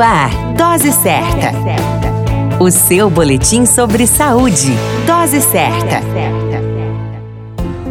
Ar, 0.00 0.30
Dose 0.54 0.92
Certa. 0.92 1.52
O 2.58 2.70
seu 2.70 3.10
boletim 3.10 3.66
sobre 3.66 4.06
saúde. 4.06 4.72
Dose 5.06 5.42
certa. 5.42 6.00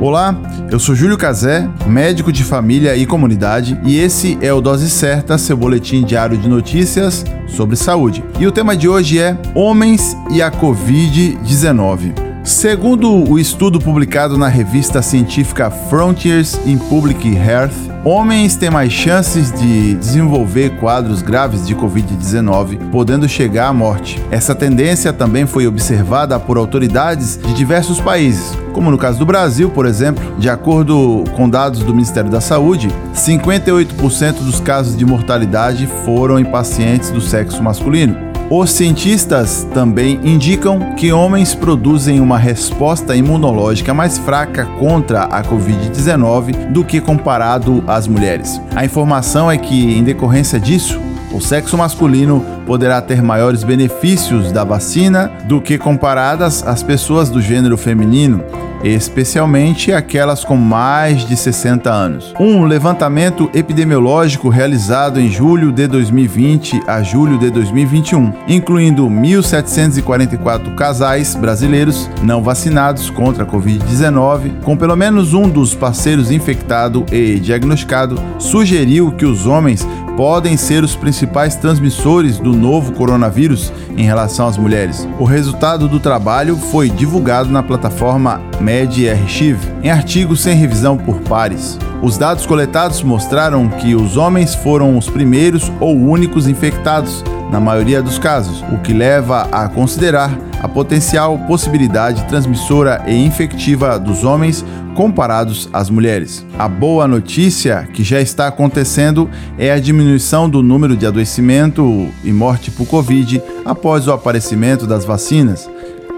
Olá, 0.00 0.36
eu 0.70 0.78
sou 0.78 0.94
Júlio 0.94 1.16
Cazé, 1.16 1.66
médico 1.86 2.30
de 2.30 2.44
família 2.44 2.94
e 2.94 3.06
comunidade, 3.06 3.80
e 3.84 3.98
esse 3.98 4.36
é 4.42 4.52
o 4.52 4.60
Dose 4.60 4.90
Certa, 4.90 5.38
seu 5.38 5.56
boletim 5.56 6.04
diário 6.04 6.36
de 6.36 6.48
notícias 6.48 7.24
sobre 7.46 7.74
saúde. 7.74 8.22
E 8.38 8.46
o 8.46 8.52
tema 8.52 8.76
de 8.76 8.86
hoje 8.86 9.18
é 9.18 9.36
Homens 9.54 10.14
e 10.30 10.42
a 10.42 10.50
Covid-19. 10.50 12.23
Segundo 12.44 13.10
o 13.10 13.38
estudo 13.38 13.80
publicado 13.80 14.36
na 14.36 14.48
revista 14.48 15.00
científica 15.00 15.70
Frontiers 15.70 16.60
in 16.66 16.76
Public 16.76 17.34
Health, 17.34 17.72
homens 18.04 18.54
têm 18.54 18.68
mais 18.68 18.92
chances 18.92 19.50
de 19.50 19.94
desenvolver 19.94 20.78
quadros 20.78 21.22
graves 21.22 21.66
de 21.66 21.74
Covid-19, 21.74 22.90
podendo 22.90 23.26
chegar 23.26 23.68
à 23.68 23.72
morte. 23.72 24.22
Essa 24.30 24.54
tendência 24.54 25.10
também 25.10 25.46
foi 25.46 25.66
observada 25.66 26.38
por 26.38 26.58
autoridades 26.58 27.38
de 27.38 27.54
diversos 27.54 27.98
países, 27.98 28.52
como 28.74 28.90
no 28.90 28.98
caso 28.98 29.18
do 29.18 29.24
Brasil, 29.24 29.70
por 29.70 29.86
exemplo. 29.86 30.22
De 30.38 30.50
acordo 30.50 31.24
com 31.34 31.48
dados 31.48 31.80
do 31.80 31.94
Ministério 31.94 32.30
da 32.30 32.42
Saúde, 32.42 32.90
58% 33.14 34.34
dos 34.42 34.60
casos 34.60 34.94
de 34.94 35.06
mortalidade 35.06 35.88
foram 36.04 36.38
em 36.38 36.44
pacientes 36.44 37.10
do 37.10 37.22
sexo 37.22 37.62
masculino. 37.62 38.33
Os 38.50 38.70
cientistas 38.70 39.66
também 39.72 40.20
indicam 40.22 40.94
que 40.94 41.10
homens 41.10 41.54
produzem 41.54 42.20
uma 42.20 42.38
resposta 42.38 43.16
imunológica 43.16 43.94
mais 43.94 44.18
fraca 44.18 44.66
contra 44.78 45.22
a 45.22 45.42
Covid-19 45.42 46.70
do 46.70 46.84
que 46.84 47.00
comparado 47.00 47.82
às 47.86 48.06
mulheres. 48.06 48.60
A 48.76 48.84
informação 48.84 49.50
é 49.50 49.56
que, 49.56 49.96
em 49.96 50.04
decorrência 50.04 50.60
disso, 50.60 51.00
o 51.34 51.40
sexo 51.40 51.76
masculino 51.76 52.44
poderá 52.64 53.02
ter 53.02 53.20
maiores 53.20 53.64
benefícios 53.64 54.52
da 54.52 54.62
vacina 54.62 55.30
do 55.46 55.60
que 55.60 55.76
comparadas 55.76 56.64
às 56.66 56.82
pessoas 56.82 57.28
do 57.28 57.42
gênero 57.42 57.76
feminino, 57.76 58.44
especialmente 58.84 59.92
aquelas 59.92 60.44
com 60.44 60.56
mais 60.56 61.26
de 61.26 61.36
60 61.36 61.90
anos. 61.90 62.32
Um 62.38 62.64
levantamento 62.64 63.50
epidemiológico 63.52 64.48
realizado 64.48 65.18
em 65.18 65.28
julho 65.28 65.72
de 65.72 65.88
2020 65.88 66.82
a 66.86 67.02
julho 67.02 67.36
de 67.36 67.50
2021, 67.50 68.32
incluindo 68.46 69.08
1.744 69.08 70.74
casais 70.76 71.34
brasileiros 71.34 72.08
não 72.22 72.42
vacinados 72.42 73.10
contra 73.10 73.42
a 73.42 73.46
Covid-19, 73.46 74.62
com 74.62 74.76
pelo 74.76 74.94
menos 74.94 75.34
um 75.34 75.48
dos 75.48 75.74
parceiros 75.74 76.30
infectado 76.30 77.04
e 77.10 77.40
diagnosticado, 77.40 78.20
sugeriu 78.38 79.10
que 79.10 79.26
os 79.26 79.46
homens 79.46 79.86
podem 80.16 80.56
ser 80.56 80.84
os 80.84 80.94
principais 80.94 81.56
transmissores 81.56 82.38
do 82.38 82.52
novo 82.52 82.92
coronavírus 82.92 83.72
em 83.96 84.04
relação 84.04 84.46
às 84.46 84.56
mulheres. 84.56 85.08
O 85.18 85.24
resultado 85.24 85.88
do 85.88 85.98
trabalho 85.98 86.56
foi 86.56 86.88
divulgado 86.88 87.50
na 87.50 87.62
plataforma 87.62 88.40
MedArchive 88.60 89.72
em 89.82 89.90
artigo 89.90 90.36
sem 90.36 90.56
revisão 90.56 90.96
por 90.96 91.20
pares. 91.20 91.78
Os 92.02 92.18
dados 92.18 92.46
coletados 92.46 93.02
mostraram 93.02 93.68
que 93.68 93.94
os 93.94 94.16
homens 94.16 94.54
foram 94.54 94.96
os 94.96 95.08
primeiros 95.08 95.72
ou 95.80 95.96
únicos 95.96 96.46
infectados 96.46 97.24
na 97.50 97.60
maioria 97.60 98.02
dos 98.02 98.18
casos, 98.18 98.62
o 98.72 98.78
que 98.78 98.92
leva 98.92 99.48
a 99.52 99.68
considerar 99.68 100.30
a 100.64 100.68
potencial 100.68 101.38
possibilidade 101.40 102.24
transmissora 102.24 103.04
e 103.06 103.14
infectiva 103.14 103.98
dos 103.98 104.24
homens 104.24 104.64
comparados 104.94 105.68
às 105.70 105.90
mulheres. 105.90 106.42
A 106.58 106.66
boa 106.66 107.06
notícia 107.06 107.86
que 107.92 108.02
já 108.02 108.18
está 108.18 108.46
acontecendo 108.46 109.28
é 109.58 109.70
a 109.70 109.78
diminuição 109.78 110.48
do 110.48 110.62
número 110.62 110.96
de 110.96 111.04
adoecimento 111.04 112.08
e 112.24 112.32
morte 112.32 112.70
por 112.70 112.86
Covid 112.86 113.42
após 113.62 114.08
o 114.08 114.12
aparecimento 114.12 114.86
das 114.86 115.04
vacinas, 115.04 115.68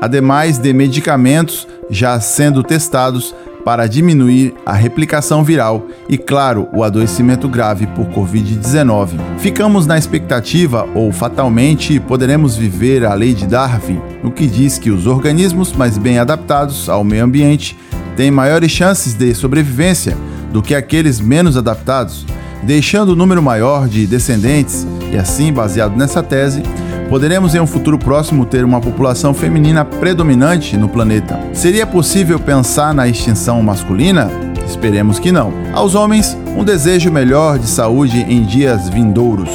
ademais 0.01 0.59
de 0.59 0.73
medicamentos 0.73 1.67
já 1.91 2.21
sendo 2.21 2.63
testados 2.63 3.35
para 3.67 3.89
diminuir 3.89 4.55
a 4.65 4.75
replicação 4.75 5.43
viral 5.43 5.89
e, 6.09 6.17
claro, 6.17 6.69
o 6.73 6.85
adoecimento 6.85 7.49
grave 7.49 7.85
por 7.89 8.07
Covid-19. 8.11 9.19
Ficamos 9.39 9.89
na 9.89 9.99
expectativa, 9.99 10.87
ou 10.95 11.11
fatalmente 11.11 11.99
poderemos 11.99 12.55
viver 12.55 13.05
a 13.05 13.13
lei 13.13 13.35
de 13.35 13.45
Darwin, 13.45 14.01
o 14.23 14.31
que 14.31 14.47
diz 14.47 14.79
que 14.79 14.89
os 14.89 15.09
organismos 15.09 15.73
mais 15.73 15.99
bem 15.99 16.17
adaptados 16.17 16.89
ao 16.89 17.03
meio 17.03 17.25
ambiente 17.25 17.77
têm 18.17 18.31
maiores 18.31 18.71
chances 18.71 19.15
de 19.15 19.35
sobrevivência 19.35 20.17
do 20.53 20.63
que 20.63 20.73
aqueles 20.73 21.21
menos 21.21 21.57
adaptados, 21.57 22.25
deixando 22.63 23.15
o 23.15 23.17
número 23.17 23.43
maior 23.43 23.89
de 23.89 24.07
descendentes, 24.07 24.87
e 25.13 25.17
assim, 25.17 25.53
baseado 25.53 25.97
nessa 25.97 26.23
tese, 26.23 26.63
Poderemos 27.09 27.55
em 27.55 27.61
um 27.61 27.67
futuro 27.69 27.99
próximo 27.99 28.45
ter 28.45 28.65
uma 28.65 28.81
população 28.81 29.33
feminina 29.33 29.85
predominante 29.85 30.77
no 30.77 30.89
planeta. 30.89 31.39
Seria 31.53 31.87
possível 31.87 32.39
pensar 32.39 32.93
na 32.93 33.07
extinção 33.07 33.63
masculina? 33.63 34.29
Esperemos 34.67 35.21
que 35.21 35.31
não. 35.31 35.53
Aos 35.73 35.95
homens, 35.95 36.37
um 36.57 36.65
desejo 36.65 37.13
melhor 37.13 37.61
de 37.61 37.69
saúde 37.69 38.19
em 38.29 38.43
dias 38.43 38.89
vindouros. 38.89 39.51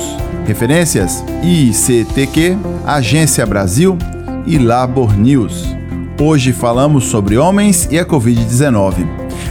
Referências: 0.46 1.26
ICTQ, 1.44 2.58
Agência 2.86 3.46
Brasil 3.46 3.98
e 4.46 4.58
Labor 4.58 5.14
News. 5.18 5.76
Hoje 6.22 6.54
falamos 6.54 7.06
sobre 7.06 7.38
homens 7.38 7.86
e 7.92 8.00
a 8.00 8.06
Covid-19. 8.06 9.06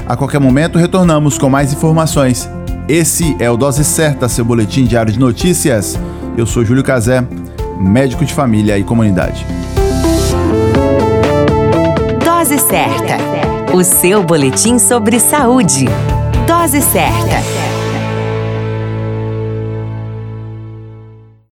A 0.09 0.17
qualquer 0.17 0.41
momento 0.41 0.79
retornamos 0.79 1.37
com 1.37 1.51
mais 1.51 1.71
informações. 1.73 2.49
Esse 2.89 3.37
é 3.39 3.51
o 3.51 3.59
Dose 3.59 3.85
Certa, 3.85 4.27
seu 4.27 4.45
boletim 4.45 4.85
diário 4.85 5.13
de 5.13 5.19
notícias. 5.19 5.99
Eu 6.37 6.47
sou 6.47 6.65
Júlio 6.65 6.83
Cazé 6.83 7.25
médico 7.81 8.25
de 8.25 8.35
família 8.35 8.79
e 8.79 8.85
comunidade. 8.85 9.47
Dose 12.23 12.59
certa. 12.59 13.19
O 13.75 13.83
seu 13.83 14.23
boletim 14.23 14.79
sobre 14.79 15.19
saúde. 15.19 15.87
Dose 16.47 16.83
certa. 16.83 17.80